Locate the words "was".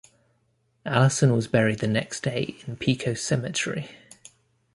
1.31-1.45